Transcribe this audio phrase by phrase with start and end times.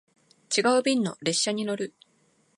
[0.49, 1.93] 違う便の列車に乗る